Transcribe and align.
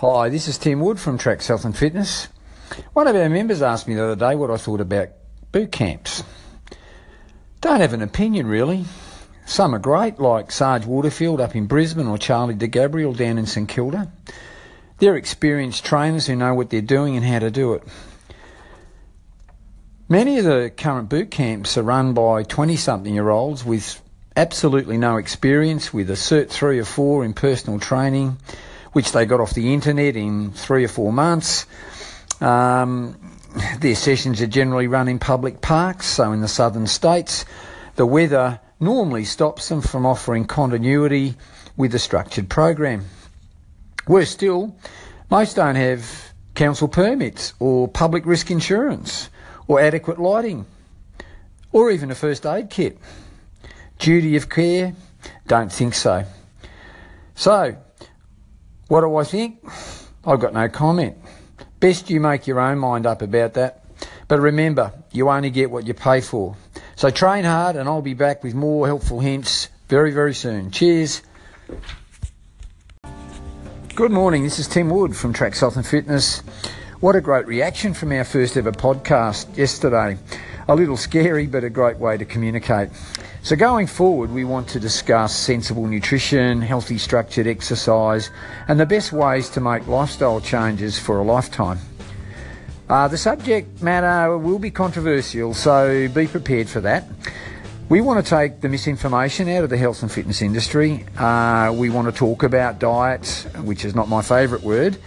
Hi, 0.00 0.30
this 0.30 0.48
is 0.48 0.56
Tim 0.56 0.80
Wood 0.80 0.98
from 0.98 1.18
Tracks 1.18 1.48
Health 1.48 1.66
and 1.66 1.76
Fitness. 1.76 2.28
One 2.94 3.06
of 3.06 3.14
our 3.14 3.28
members 3.28 3.60
asked 3.60 3.86
me 3.86 3.94
the 3.94 4.04
other 4.04 4.16
day 4.16 4.34
what 4.34 4.50
I 4.50 4.56
thought 4.56 4.80
about 4.80 5.10
boot 5.52 5.72
camps. 5.72 6.24
Don't 7.60 7.82
have 7.82 7.92
an 7.92 8.00
opinion 8.00 8.46
really. 8.46 8.86
Some 9.44 9.74
are 9.74 9.78
great, 9.78 10.18
like 10.18 10.52
Sarge 10.52 10.86
Waterfield 10.86 11.38
up 11.38 11.54
in 11.54 11.66
Brisbane 11.66 12.06
or 12.06 12.16
Charlie 12.16 12.54
de 12.54 12.66
Gabriel 12.66 13.12
down 13.12 13.36
in 13.36 13.44
St 13.44 13.68
Kilda. 13.68 14.10
They're 14.96 15.16
experienced 15.16 15.84
trainers 15.84 16.26
who 16.26 16.34
know 16.34 16.54
what 16.54 16.70
they're 16.70 16.80
doing 16.80 17.18
and 17.18 17.26
how 17.26 17.40
to 17.40 17.50
do 17.50 17.74
it. 17.74 17.82
Many 20.08 20.38
of 20.38 20.46
the 20.46 20.72
current 20.74 21.10
boot 21.10 21.30
camps 21.30 21.76
are 21.76 21.82
run 21.82 22.14
by 22.14 22.44
20 22.44 22.76
something 22.76 23.12
year 23.12 23.28
olds 23.28 23.66
with 23.66 24.00
absolutely 24.34 24.96
no 24.96 25.18
experience, 25.18 25.92
with 25.92 26.08
a 26.08 26.14
Cert 26.14 26.48
3 26.48 26.78
or 26.78 26.86
4 26.86 27.22
in 27.22 27.34
personal 27.34 27.78
training, 27.78 28.38
which 28.92 29.12
they 29.12 29.26
got 29.26 29.40
off 29.40 29.54
the 29.54 29.72
internet 29.72 30.16
in 30.16 30.52
three 30.52 30.84
or 30.84 30.88
four 30.88 31.12
months. 31.12 31.66
Um, 32.40 33.18
their 33.80 33.94
sessions 33.94 34.40
are 34.40 34.46
generally 34.46 34.86
run 34.86 35.08
in 35.08 35.18
public 35.18 35.60
parks, 35.60 36.06
so 36.06 36.32
in 36.32 36.40
the 36.40 36.48
southern 36.48 36.86
states, 36.86 37.44
the 37.96 38.06
weather 38.06 38.60
normally 38.78 39.24
stops 39.24 39.68
them 39.68 39.80
from 39.80 40.06
offering 40.06 40.46
continuity 40.46 41.34
with 41.76 41.94
a 41.94 41.98
structured 41.98 42.48
program. 42.48 43.04
Worse 44.06 44.30
still, 44.30 44.74
most 45.30 45.56
don't 45.56 45.76
have 45.76 46.32
council 46.54 46.88
permits 46.88 47.54
or 47.58 47.88
public 47.88 48.26
risk 48.26 48.50
insurance 48.50 49.30
or 49.68 49.80
adequate 49.80 50.18
lighting 50.18 50.66
or 51.72 51.90
even 51.90 52.10
a 52.10 52.14
first 52.14 52.46
aid 52.46 52.70
kit. 52.70 52.98
Duty 53.98 54.36
of 54.36 54.48
care? 54.48 54.94
Don't 55.46 55.70
think 55.70 55.94
so. 55.94 56.24
So, 57.34 57.76
what 58.90 59.02
do 59.02 59.16
I 59.16 59.22
think? 59.22 59.64
I've 60.26 60.40
got 60.40 60.52
no 60.52 60.68
comment. 60.68 61.16
Best 61.78 62.10
you 62.10 62.20
make 62.20 62.48
your 62.48 62.58
own 62.58 62.78
mind 62.78 63.06
up 63.06 63.22
about 63.22 63.54
that. 63.54 63.84
But 64.26 64.40
remember, 64.40 64.92
you 65.12 65.30
only 65.30 65.50
get 65.50 65.70
what 65.70 65.86
you 65.86 65.94
pay 65.94 66.20
for. 66.20 66.56
So 66.96 67.08
train 67.10 67.44
hard, 67.44 67.76
and 67.76 67.88
I'll 67.88 68.02
be 68.02 68.14
back 68.14 68.42
with 68.42 68.54
more 68.54 68.88
helpful 68.88 69.20
hints 69.20 69.68
very, 69.86 70.10
very 70.10 70.34
soon. 70.34 70.72
Cheers. 70.72 71.22
Good 73.94 74.10
morning, 74.10 74.42
this 74.42 74.58
is 74.58 74.66
Tim 74.66 74.90
Wood 74.90 75.16
from 75.16 75.32
Tracks 75.32 75.60
Health 75.60 75.76
and 75.76 75.86
Fitness. 75.86 76.40
What 76.98 77.14
a 77.14 77.20
great 77.20 77.46
reaction 77.46 77.94
from 77.94 78.10
our 78.10 78.24
first 78.24 78.56
ever 78.56 78.72
podcast 78.72 79.56
yesterday. 79.56 80.18
A 80.66 80.74
little 80.74 80.96
scary, 80.96 81.46
but 81.46 81.62
a 81.62 81.70
great 81.70 81.98
way 81.98 82.16
to 82.16 82.24
communicate. 82.24 82.88
So, 83.42 83.56
going 83.56 83.86
forward, 83.86 84.30
we 84.30 84.44
want 84.44 84.68
to 84.68 84.78
discuss 84.78 85.34
sensible 85.34 85.86
nutrition, 85.86 86.60
healthy 86.60 86.98
structured 86.98 87.46
exercise, 87.46 88.30
and 88.68 88.78
the 88.78 88.84
best 88.84 89.12
ways 89.12 89.48
to 89.50 89.62
make 89.62 89.86
lifestyle 89.86 90.42
changes 90.42 90.98
for 90.98 91.18
a 91.18 91.22
lifetime. 91.22 91.78
Uh, 92.90 93.08
the 93.08 93.16
subject 93.16 93.80
matter 93.80 94.36
will 94.36 94.58
be 94.58 94.70
controversial, 94.70 95.54
so 95.54 96.06
be 96.08 96.26
prepared 96.26 96.68
for 96.68 96.82
that. 96.82 97.08
We 97.88 98.02
want 98.02 98.24
to 98.24 98.28
take 98.28 98.60
the 98.60 98.68
misinformation 98.68 99.48
out 99.48 99.64
of 99.64 99.70
the 99.70 99.78
health 99.78 100.02
and 100.02 100.12
fitness 100.12 100.42
industry. 100.42 101.06
Uh, 101.16 101.72
we 101.74 101.88
want 101.88 102.12
to 102.12 102.12
talk 102.12 102.42
about 102.42 102.78
diets, 102.78 103.44
which 103.64 103.86
is 103.86 103.94
not 103.94 104.08
my 104.08 104.20
favourite 104.20 104.62
word, 104.62 104.98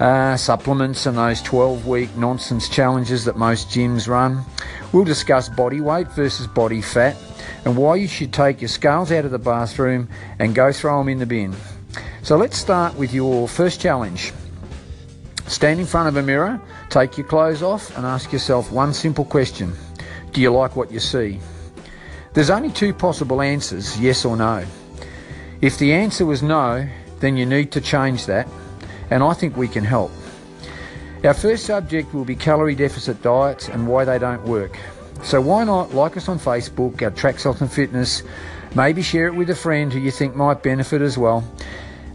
uh, 0.00 0.36
supplements, 0.36 1.06
and 1.06 1.18
those 1.18 1.42
12 1.42 1.86
week 1.86 2.16
nonsense 2.16 2.68
challenges 2.68 3.24
that 3.24 3.36
most 3.36 3.68
gyms 3.68 4.08
run. 4.08 4.44
We'll 4.92 5.04
discuss 5.04 5.48
body 5.48 5.80
weight 5.80 6.08
versus 6.12 6.46
body 6.46 6.80
fat 6.80 7.16
and 7.64 7.76
why 7.76 7.96
you 7.96 8.08
should 8.08 8.32
take 8.32 8.60
your 8.60 8.68
scales 8.68 9.12
out 9.12 9.24
of 9.24 9.30
the 9.30 9.38
bathroom 9.38 10.08
and 10.38 10.54
go 10.54 10.72
throw 10.72 10.98
them 10.98 11.08
in 11.08 11.18
the 11.18 11.26
bin. 11.26 11.54
So 12.22 12.36
let's 12.36 12.56
start 12.56 12.94
with 12.96 13.12
your 13.12 13.48
first 13.48 13.80
challenge. 13.80 14.32
Stand 15.46 15.80
in 15.80 15.86
front 15.86 16.08
of 16.08 16.16
a 16.16 16.22
mirror, 16.22 16.60
take 16.90 17.16
your 17.16 17.26
clothes 17.26 17.62
off, 17.62 17.96
and 17.96 18.04
ask 18.04 18.32
yourself 18.32 18.70
one 18.70 18.92
simple 18.92 19.24
question 19.24 19.72
Do 20.32 20.40
you 20.40 20.50
like 20.50 20.76
what 20.76 20.92
you 20.92 21.00
see? 21.00 21.40
There's 22.34 22.50
only 22.50 22.70
two 22.70 22.92
possible 22.92 23.40
answers 23.40 23.98
yes 23.98 24.24
or 24.24 24.36
no. 24.36 24.64
If 25.60 25.78
the 25.78 25.92
answer 25.92 26.24
was 26.24 26.42
no, 26.42 26.88
then 27.20 27.36
you 27.36 27.46
need 27.46 27.72
to 27.72 27.80
change 27.80 28.26
that, 28.26 28.46
and 29.10 29.22
I 29.22 29.32
think 29.32 29.56
we 29.56 29.68
can 29.68 29.84
help. 29.84 30.10
Our 31.24 31.34
first 31.34 31.66
subject 31.66 32.14
will 32.14 32.24
be 32.24 32.36
calorie 32.36 32.74
deficit 32.74 33.22
diets 33.22 33.68
and 33.68 33.86
why 33.88 34.04
they 34.04 34.18
don't 34.18 34.44
work. 34.44 34.78
So 35.22 35.40
why 35.40 35.64
not 35.64 35.94
like 35.94 36.16
us 36.16 36.28
on 36.28 36.38
Facebook 36.38 37.02
at 37.02 37.16
Tracks 37.16 37.42
Health 37.42 37.60
and 37.60 37.72
Fitness, 37.72 38.22
maybe 38.74 39.02
share 39.02 39.26
it 39.26 39.34
with 39.34 39.50
a 39.50 39.56
friend 39.56 39.92
who 39.92 39.98
you 39.98 40.12
think 40.12 40.36
might 40.36 40.62
benefit 40.62 41.02
as 41.02 41.18
well. 41.18 41.44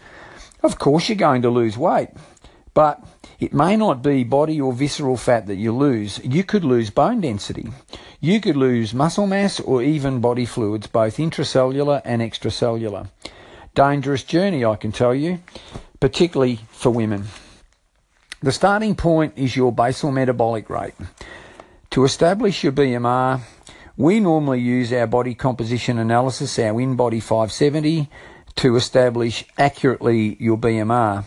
Of 0.63 0.79
course, 0.79 1.07
you're 1.07 1.15
going 1.15 1.43
to 1.43 1.51
lose 1.51 1.77
weight, 1.77 2.09
but 2.73 3.05
it 3.39 3.53
may 3.53 3.77
not 3.77 4.01
be 4.01 4.23
body 4.23 4.59
or 4.59 4.73
visceral 4.73 5.17
fat 5.17 5.45
that 5.45 5.57
you 5.57 5.71
lose. 5.71 6.19
You 6.23 6.43
could 6.43 6.63
lose 6.63 6.89
bone 6.89 7.21
density. 7.21 7.69
You 8.19 8.41
could 8.41 8.57
lose 8.57 8.91
muscle 8.95 9.27
mass 9.27 9.59
or 9.59 9.83
even 9.83 10.19
body 10.19 10.47
fluids, 10.47 10.87
both 10.87 11.17
intracellular 11.17 12.01
and 12.03 12.23
extracellular. 12.23 13.11
Dangerous 13.75 14.23
journey, 14.23 14.65
I 14.65 14.77
can 14.77 14.91
tell 14.91 15.13
you, 15.13 15.41
particularly 15.99 16.57
for 16.71 16.89
women. 16.89 17.25
The 18.41 18.51
starting 18.51 18.95
point 18.95 19.33
is 19.35 19.55
your 19.55 19.71
basal 19.71 20.11
metabolic 20.11 20.71
rate. 20.71 20.95
To 21.91 22.03
establish 22.03 22.63
your 22.63 22.73
BMR, 22.73 23.41
we 23.97 24.19
normally 24.19 24.59
use 24.59 24.91
our 24.93 25.07
body 25.07 25.35
composition 25.35 25.97
analysis, 25.97 26.57
our 26.59 26.73
InBody 26.73 27.21
570, 27.21 28.09
to 28.55 28.75
establish 28.75 29.45
accurately 29.57 30.37
your 30.39 30.57
BMR 30.57 31.25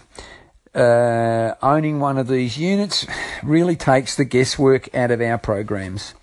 uh, 0.77 1.55
owning 1.63 1.99
one 1.99 2.19
of 2.19 2.29
these 2.29 2.59
units 2.59 3.07
really 3.43 3.77
takes 3.77 4.15
the 4.15 4.25
guesswork 4.25 4.95
out 4.95 5.11
of 5.11 5.21
our 5.21 5.39
programs. 5.39 6.15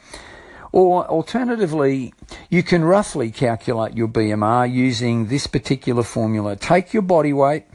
Or 0.71 1.05
alternatively, 1.07 2.13
you 2.49 2.63
can 2.63 2.83
roughly 2.83 3.31
calculate 3.31 3.95
your 3.95 4.07
BMR 4.07 4.71
using 4.71 5.27
this 5.27 5.47
particular 5.47 6.03
formula. 6.03 6.55
Take 6.55 6.93
your 6.93 7.03
body 7.03 7.33
weight, 7.33 7.65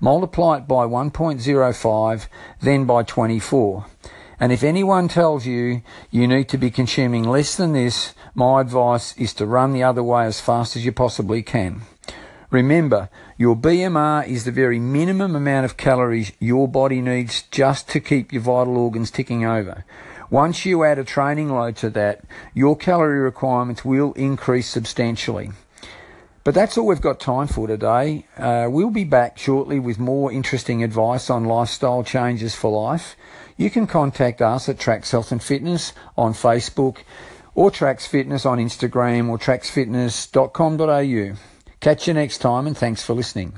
multiply 0.00 0.58
it 0.58 0.68
by 0.68 0.86
1.05, 0.86 2.26
then 2.60 2.84
by 2.84 3.02
24. 3.02 3.86
And 4.42 4.50
if 4.50 4.64
anyone 4.64 5.06
tells 5.06 5.46
you 5.46 5.82
you 6.10 6.26
need 6.26 6.48
to 6.48 6.58
be 6.58 6.68
consuming 6.68 7.22
less 7.22 7.54
than 7.54 7.74
this, 7.74 8.12
my 8.34 8.60
advice 8.60 9.16
is 9.16 9.32
to 9.34 9.46
run 9.46 9.72
the 9.72 9.84
other 9.84 10.02
way 10.02 10.26
as 10.26 10.40
fast 10.40 10.74
as 10.74 10.84
you 10.84 10.90
possibly 10.90 11.44
can. 11.44 11.82
Remember, 12.50 13.08
your 13.38 13.54
BMR 13.54 14.26
is 14.26 14.42
the 14.42 14.50
very 14.50 14.80
minimum 14.80 15.36
amount 15.36 15.64
of 15.66 15.76
calories 15.76 16.32
your 16.40 16.66
body 16.66 17.00
needs 17.00 17.42
just 17.52 17.88
to 17.90 18.00
keep 18.00 18.32
your 18.32 18.42
vital 18.42 18.76
organs 18.78 19.12
ticking 19.12 19.44
over. 19.44 19.84
Once 20.28 20.66
you 20.66 20.82
add 20.82 20.98
a 20.98 21.04
training 21.04 21.48
load 21.48 21.76
to 21.76 21.90
that, 21.90 22.24
your 22.52 22.76
calorie 22.76 23.20
requirements 23.20 23.84
will 23.84 24.12
increase 24.14 24.66
substantially. 24.66 25.52
But 26.42 26.54
that's 26.54 26.76
all 26.76 26.88
we've 26.88 27.00
got 27.00 27.20
time 27.20 27.46
for 27.46 27.68
today. 27.68 28.26
Uh, 28.36 28.66
we'll 28.68 28.90
be 28.90 29.04
back 29.04 29.38
shortly 29.38 29.78
with 29.78 30.00
more 30.00 30.32
interesting 30.32 30.82
advice 30.82 31.30
on 31.30 31.44
lifestyle 31.44 32.02
changes 32.02 32.56
for 32.56 32.72
life. 32.72 33.14
You 33.56 33.70
can 33.70 33.86
contact 33.86 34.42
us 34.42 34.68
at 34.68 34.78
Tracks 34.78 35.10
Health 35.10 35.32
and 35.32 35.42
Fitness 35.42 35.92
on 36.16 36.32
Facebook 36.32 36.98
or 37.54 37.70
Tracks 37.70 38.06
Fitness 38.06 38.46
on 38.46 38.58
Instagram 38.58 39.28
or 39.28 39.38
tracksfitness.com.au. 39.38 41.36
Catch 41.80 42.08
you 42.08 42.14
next 42.14 42.38
time 42.38 42.66
and 42.66 42.76
thanks 42.76 43.02
for 43.04 43.14
listening. 43.14 43.52